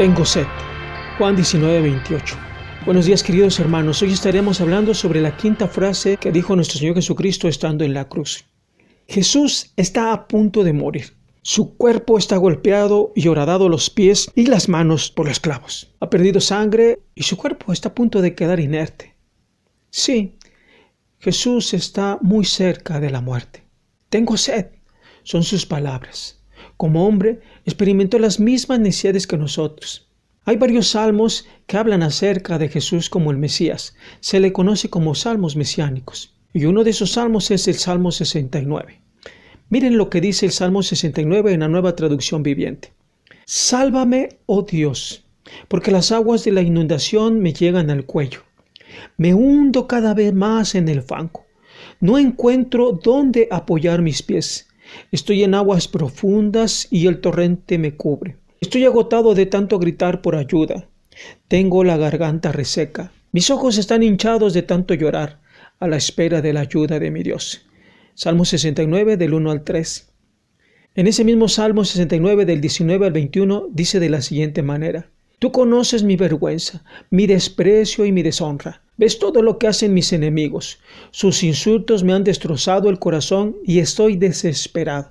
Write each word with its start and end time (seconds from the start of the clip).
Tengo 0.00 0.24
sed. 0.24 0.46
Juan 1.18 1.36
19, 1.36 1.82
28. 1.82 2.34
Buenos 2.86 3.04
días 3.04 3.22
queridos 3.22 3.60
hermanos, 3.60 4.00
hoy 4.00 4.12
estaremos 4.12 4.62
hablando 4.62 4.94
sobre 4.94 5.20
la 5.20 5.36
quinta 5.36 5.68
frase 5.68 6.16
que 6.16 6.32
dijo 6.32 6.56
nuestro 6.56 6.78
Señor 6.78 6.94
Jesucristo 6.94 7.48
estando 7.48 7.84
en 7.84 7.92
la 7.92 8.08
cruz. 8.08 8.46
Jesús 9.06 9.74
está 9.76 10.14
a 10.14 10.26
punto 10.26 10.64
de 10.64 10.72
morir. 10.72 11.12
Su 11.42 11.76
cuerpo 11.76 12.16
está 12.16 12.38
golpeado 12.38 13.12
y 13.14 13.28
horadado 13.28 13.68
los 13.68 13.90
pies 13.90 14.30
y 14.34 14.46
las 14.46 14.70
manos 14.70 15.10
por 15.10 15.28
los 15.28 15.38
clavos. 15.38 15.92
Ha 16.00 16.08
perdido 16.08 16.40
sangre 16.40 17.00
y 17.14 17.24
su 17.24 17.36
cuerpo 17.36 17.70
está 17.70 17.90
a 17.90 17.94
punto 17.94 18.22
de 18.22 18.34
quedar 18.34 18.58
inerte. 18.58 19.16
Sí, 19.90 20.38
Jesús 21.18 21.74
está 21.74 22.18
muy 22.22 22.46
cerca 22.46 23.00
de 23.00 23.10
la 23.10 23.20
muerte. 23.20 23.66
Tengo 24.08 24.38
sed, 24.38 24.68
son 25.24 25.42
sus 25.42 25.66
palabras. 25.66 26.39
Como 26.76 27.06
hombre, 27.06 27.40
experimentó 27.64 28.18
las 28.18 28.40
mismas 28.40 28.80
necesidades 28.80 29.26
que 29.26 29.36
nosotros. 29.36 30.08
Hay 30.44 30.56
varios 30.56 30.88
salmos 30.88 31.46
que 31.66 31.76
hablan 31.76 32.02
acerca 32.02 32.58
de 32.58 32.68
Jesús 32.68 33.10
como 33.10 33.30
el 33.30 33.36
Mesías. 33.36 33.94
Se 34.20 34.40
le 34.40 34.52
conoce 34.52 34.88
como 34.88 35.14
salmos 35.14 35.54
mesiánicos. 35.54 36.34
Y 36.52 36.64
uno 36.64 36.82
de 36.82 36.90
esos 36.90 37.12
salmos 37.12 37.50
es 37.50 37.68
el 37.68 37.74
Salmo 37.74 38.10
69. 38.10 39.00
Miren 39.68 39.96
lo 39.96 40.10
que 40.10 40.20
dice 40.20 40.46
el 40.46 40.52
Salmo 40.52 40.82
69 40.82 41.52
en 41.52 41.60
la 41.60 41.68
nueva 41.68 41.94
traducción 41.94 42.42
viviente. 42.42 42.92
Sálvame, 43.44 44.40
oh 44.46 44.62
Dios, 44.62 45.24
porque 45.68 45.90
las 45.90 46.10
aguas 46.10 46.44
de 46.44 46.52
la 46.52 46.62
inundación 46.62 47.40
me 47.40 47.52
llegan 47.52 47.90
al 47.90 48.04
cuello. 48.04 48.40
Me 49.16 49.34
hundo 49.34 49.86
cada 49.86 50.14
vez 50.14 50.34
más 50.34 50.74
en 50.74 50.88
el 50.88 51.02
fango. 51.02 51.44
No 52.00 52.18
encuentro 52.18 52.92
dónde 52.92 53.46
apoyar 53.50 54.02
mis 54.02 54.22
pies. 54.22 54.66
Estoy 55.12 55.44
en 55.44 55.54
aguas 55.54 55.88
profundas 55.88 56.88
y 56.90 57.06
el 57.06 57.20
torrente 57.20 57.78
me 57.78 57.96
cubre. 57.96 58.36
Estoy 58.60 58.84
agotado 58.84 59.34
de 59.34 59.46
tanto 59.46 59.78
gritar 59.78 60.22
por 60.22 60.36
ayuda. 60.36 60.88
Tengo 61.48 61.84
la 61.84 61.96
garganta 61.96 62.52
reseca. 62.52 63.12
Mis 63.32 63.50
ojos 63.50 63.78
están 63.78 64.02
hinchados 64.02 64.54
de 64.54 64.62
tanto 64.62 64.94
llorar 64.94 65.40
a 65.78 65.88
la 65.88 65.96
espera 65.96 66.42
de 66.42 66.52
la 66.52 66.60
ayuda 66.60 66.98
de 66.98 67.10
mi 67.10 67.22
Dios. 67.22 67.62
Salmo 68.14 68.44
69 68.44 69.16
del 69.16 69.34
1 69.34 69.50
al 69.50 69.64
3. 69.64 70.12
En 70.96 71.06
ese 71.06 71.24
mismo 71.24 71.48
Salmo 71.48 71.84
69 71.84 72.44
del 72.44 72.60
19 72.60 73.06
al 73.06 73.12
21 73.12 73.68
dice 73.70 74.00
de 74.00 74.10
la 74.10 74.20
siguiente 74.20 74.62
manera. 74.62 75.08
Tú 75.38 75.52
conoces 75.52 76.02
mi 76.02 76.16
vergüenza, 76.16 76.84
mi 77.08 77.26
desprecio 77.26 78.04
y 78.04 78.12
mi 78.12 78.22
deshonra. 78.22 78.82
Ves 79.00 79.18
todo 79.18 79.40
lo 79.40 79.56
que 79.56 79.66
hacen 79.66 79.94
mis 79.94 80.12
enemigos. 80.12 80.78
Sus 81.10 81.42
insultos 81.42 82.04
me 82.04 82.12
han 82.12 82.22
destrozado 82.22 82.90
el 82.90 82.98
corazón 82.98 83.56
y 83.64 83.78
estoy 83.78 84.18
desesperado. 84.18 85.10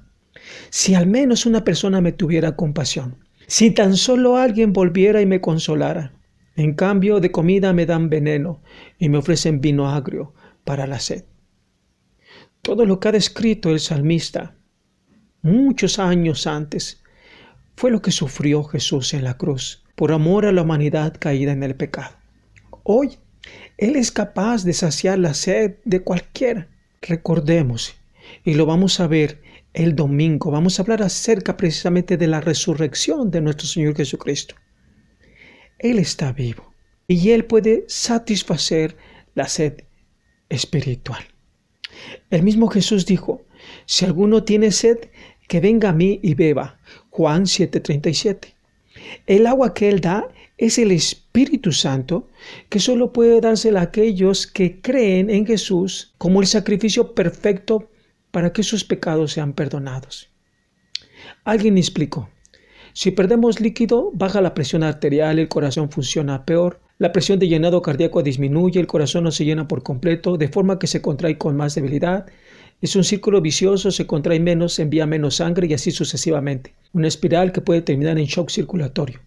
Si 0.70 0.94
al 0.94 1.08
menos 1.08 1.48
una 1.48 1.64
persona 1.64 2.00
me 2.00 2.12
tuviera 2.12 2.56
compasión. 2.56 3.26
Si 3.48 3.72
tan 3.72 3.98
solo 3.98 4.38
alguien 4.38 4.74
volviera 4.74 5.22
y 5.22 5.26
me 5.26 5.42
consolara. 5.42 6.14
En 6.56 6.76
cambio 6.76 7.20
de 7.20 7.32
comida 7.32 7.74
me 7.74 7.88
dan 7.88 8.12
veneno 8.12 8.62
y 9.00 9.10
me 9.10 9.18
ofrecen 9.18 9.60
vino 9.60 9.90
agrio 9.90 10.36
para 10.66 10.86
la 10.86 11.00
sed. 11.00 11.24
Todo 12.62 12.86
lo 12.86 13.00
que 13.00 13.08
ha 13.08 13.12
descrito 13.12 13.72
el 13.72 13.80
salmista 13.80 14.56
muchos 15.42 15.98
años 15.98 16.46
antes 16.46 17.02
fue 17.76 17.90
lo 17.90 18.04
que 18.04 18.12
sufrió 18.12 18.64
Jesús 18.66 19.16
en 19.16 19.24
la 19.24 19.36
cruz 19.36 19.84
por 19.96 20.12
amor 20.12 20.46
a 20.46 20.52
la 20.52 20.62
humanidad 20.62 21.16
caída 21.18 21.54
en 21.54 21.64
el 21.64 21.76
pecado. 21.76 22.16
Hoy 22.84 23.18
él 23.80 23.96
es 23.96 24.12
capaz 24.12 24.66
de 24.66 24.74
saciar 24.74 25.18
la 25.20 25.34
sed 25.34 25.78
de 25.86 26.02
cualquiera. 26.02 26.68
Recordemos, 27.02 27.96
y 28.44 28.56
lo 28.56 28.66
vamos 28.66 29.00
a 29.00 29.08
ver 29.08 29.42
el 29.74 29.96
domingo, 29.96 30.52
vamos 30.52 30.78
a 30.78 30.82
hablar 30.82 31.02
acerca 31.02 31.56
precisamente 31.56 32.18
de 32.18 32.28
la 32.28 32.42
resurrección 32.42 33.32
de 33.32 33.40
nuestro 33.40 33.68
Señor 33.68 33.96
Jesucristo. 33.96 34.56
Él 35.78 35.98
está 35.98 36.34
vivo 36.34 36.74
y 37.08 37.30
Él 37.32 37.46
puede 37.46 37.86
satisfacer 37.88 38.98
la 39.34 39.48
sed 39.48 39.86
espiritual. 40.50 41.24
El 42.30 42.44
mismo 42.44 42.68
Jesús 42.68 43.06
dijo, 43.06 43.46
si 43.86 44.04
alguno 44.04 44.44
tiene 44.44 44.72
sed, 44.72 45.10
que 45.48 45.62
venga 45.62 45.90
a 45.90 45.94
mí 45.94 46.20
y 46.22 46.34
beba. 46.34 46.80
Juan 47.10 47.46
7:37. 47.46 48.56
El 49.28 49.48
agua 49.48 49.74
que 49.74 49.90
Él 49.90 50.02
da 50.02 50.28
es 50.58 50.78
el 50.78 50.92
Espíritu 50.92 51.72
Santo 51.72 52.28
que 52.70 52.80
solo 52.80 53.14
puede 53.14 53.42
dársela 53.42 53.80
a 53.80 53.84
aquellos 53.84 54.46
que 54.48 54.82
creen 54.82 55.30
en 55.30 55.46
Jesús 55.46 56.14
como 56.18 56.42
el 56.42 56.48
sacrificio 56.48 57.14
perfecto 57.14 57.90
para 58.32 58.54
que 58.54 58.64
sus 58.64 58.84
pecados 58.84 59.32
sean 59.34 59.54
perdonados. 59.54 60.30
Alguien 61.44 61.78
explicó, 61.78 62.30
si 62.94 63.12
perdemos 63.12 63.62
líquido, 63.62 64.12
baja 64.14 64.42
la 64.42 64.54
presión 64.54 64.84
arterial, 64.84 65.40
el 65.40 65.48
corazón 65.48 65.90
funciona 65.90 66.46
peor, 66.46 66.82
la 66.98 67.14
presión 67.14 67.40
de 67.40 67.48
llenado 67.48 67.82
cardíaco 67.82 68.22
disminuye, 68.24 68.80
el 68.80 68.88
corazón 68.88 69.24
no 69.24 69.32
se 69.32 69.46
llena 69.46 69.70
por 69.70 69.84
completo, 69.84 70.38
de 70.38 70.50
forma 70.50 70.80
que 70.80 70.88
se 70.88 71.02
contrae 71.02 71.38
con 71.38 71.56
más 71.56 71.76
debilidad. 71.76 72.26
Es 72.82 72.98
un 72.98 73.06
círculo 73.06 73.40
vicioso, 73.40 73.92
se 73.92 74.06
contrae 74.06 74.42
menos, 74.42 74.80
envía 74.80 75.06
menos 75.06 75.36
sangre 75.36 75.68
y 75.68 75.74
así 75.74 75.92
sucesivamente. 75.92 76.74
Una 76.94 77.08
espiral 77.08 77.52
que 77.52 77.62
puede 77.62 77.82
terminar 77.82 78.18
en 78.18 78.26
shock 78.26 78.50
circulatorio. 78.50 79.20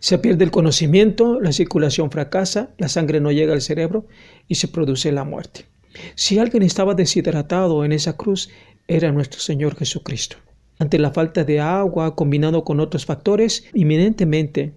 Se 0.00 0.18
pierde 0.18 0.44
el 0.44 0.50
conocimiento, 0.50 1.40
la 1.40 1.52
circulación 1.52 2.10
fracasa, 2.10 2.74
la 2.78 2.88
sangre 2.88 3.20
no 3.20 3.32
llega 3.32 3.52
al 3.52 3.62
cerebro 3.62 4.06
y 4.48 4.56
se 4.56 4.68
produce 4.68 5.12
la 5.12 5.24
muerte. 5.24 5.66
Si 6.14 6.38
alguien 6.38 6.62
estaba 6.62 6.94
deshidratado 6.94 7.84
en 7.84 7.92
esa 7.92 8.16
cruz, 8.16 8.50
era 8.88 9.12
nuestro 9.12 9.40
Señor 9.40 9.76
Jesucristo. 9.76 10.36
Ante 10.78 10.98
la 10.98 11.12
falta 11.12 11.44
de 11.44 11.60
agua 11.60 12.16
combinado 12.16 12.64
con 12.64 12.80
otros 12.80 13.06
factores, 13.06 13.64
inminentemente 13.74 14.74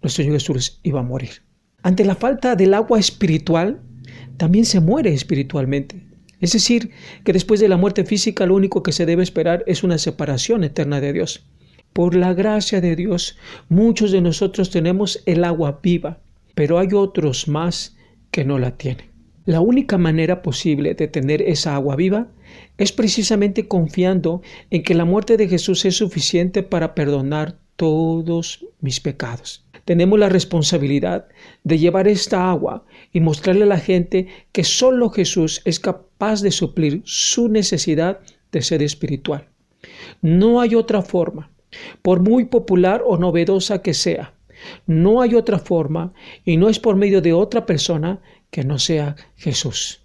nuestro 0.00 0.22
Señor 0.22 0.40
Jesús 0.40 0.80
iba 0.82 1.00
a 1.00 1.04
morir. 1.04 1.42
Ante 1.82 2.04
la 2.04 2.14
falta 2.14 2.56
del 2.56 2.72
agua 2.72 2.98
espiritual, 2.98 3.82
también 4.36 4.64
se 4.64 4.80
muere 4.80 5.12
espiritualmente. 5.12 6.06
Es 6.40 6.52
decir, 6.52 6.90
que 7.24 7.32
después 7.32 7.60
de 7.60 7.68
la 7.68 7.76
muerte 7.76 8.04
física 8.04 8.46
lo 8.46 8.54
único 8.54 8.82
que 8.82 8.92
se 8.92 9.06
debe 9.06 9.22
esperar 9.22 9.64
es 9.66 9.82
una 9.82 9.98
separación 9.98 10.62
eterna 10.62 11.00
de 11.00 11.12
Dios. 11.12 11.46
Por 11.94 12.16
la 12.16 12.34
gracia 12.34 12.80
de 12.80 12.96
Dios, 12.96 13.38
muchos 13.68 14.10
de 14.10 14.20
nosotros 14.20 14.70
tenemos 14.70 15.22
el 15.26 15.44
agua 15.44 15.78
viva, 15.80 16.18
pero 16.56 16.80
hay 16.80 16.88
otros 16.92 17.46
más 17.46 17.96
que 18.32 18.44
no 18.44 18.58
la 18.58 18.76
tienen. 18.76 19.06
La 19.44 19.60
única 19.60 19.96
manera 19.96 20.42
posible 20.42 20.94
de 20.94 21.06
tener 21.06 21.40
esa 21.40 21.76
agua 21.76 21.94
viva 21.94 22.26
es 22.78 22.90
precisamente 22.90 23.68
confiando 23.68 24.42
en 24.70 24.82
que 24.82 24.94
la 24.94 25.04
muerte 25.04 25.36
de 25.36 25.46
Jesús 25.46 25.84
es 25.84 25.96
suficiente 25.96 26.64
para 26.64 26.96
perdonar 26.96 27.58
todos 27.76 28.66
mis 28.80 28.98
pecados. 28.98 29.64
Tenemos 29.84 30.18
la 30.18 30.28
responsabilidad 30.28 31.28
de 31.62 31.78
llevar 31.78 32.08
esta 32.08 32.50
agua 32.50 32.84
y 33.12 33.20
mostrarle 33.20 33.62
a 33.62 33.68
la 33.68 33.78
gente 33.78 34.26
que 34.50 34.64
solo 34.64 35.10
Jesús 35.10 35.62
es 35.64 35.78
capaz 35.78 36.42
de 36.42 36.50
suplir 36.50 37.02
su 37.04 37.48
necesidad 37.48 38.18
de 38.50 38.62
ser 38.62 38.82
espiritual. 38.82 39.46
No 40.22 40.60
hay 40.60 40.74
otra 40.74 41.00
forma 41.00 41.53
por 42.02 42.20
muy 42.20 42.46
popular 42.46 43.02
o 43.06 43.16
novedosa 43.16 43.82
que 43.82 43.94
sea. 43.94 44.34
No 44.86 45.20
hay 45.20 45.34
otra 45.34 45.58
forma 45.58 46.12
y 46.44 46.56
no 46.56 46.68
es 46.68 46.78
por 46.78 46.96
medio 46.96 47.20
de 47.20 47.32
otra 47.32 47.66
persona 47.66 48.20
que 48.50 48.64
no 48.64 48.78
sea 48.78 49.16
Jesús. 49.36 50.00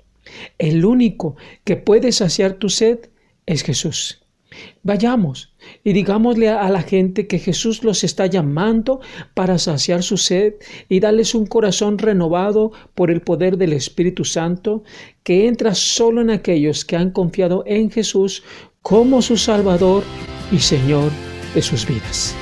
El 0.58 0.86
único 0.86 1.36
que 1.64 1.76
puede 1.76 2.12
saciar 2.12 2.54
tu 2.54 2.70
sed 2.70 3.10
es 3.46 3.64
Jesús. 3.64 4.24
Vayamos 4.82 5.54
y 5.84 5.94
digámosle 5.94 6.50
a 6.50 6.70
la 6.70 6.82
gente 6.82 7.28
que 7.28 7.38
Jesús 7.38 7.84
los 7.84 8.04
está 8.04 8.26
llamando 8.26 9.00
para 9.36 9.60
saciar 9.60 10.02
su 10.02 10.18
sed 10.18 10.56
y 10.88 11.00
darles 11.00 11.36
un 11.36 11.46
corazón 11.46 11.98
renovado 11.98 12.72
por 12.96 13.12
el 13.12 13.22
poder 13.22 13.58
del 13.58 13.74
Espíritu 13.74 14.26
Santo 14.26 14.84
que 15.24 15.48
entra 15.48 15.76
solo 15.76 16.22
en 16.22 16.32
aquellos 16.32 16.84
que 16.84 16.96
han 16.96 17.12
confiado 17.12 17.64
en 17.68 17.92
Jesús 17.92 18.44
como 18.82 19.22
su 19.22 19.38
Salvador 19.38 20.04
y 20.52 20.60
Señor 20.60 21.12
de 21.54 21.62
sus 21.62 21.86
vidas. 21.86 22.36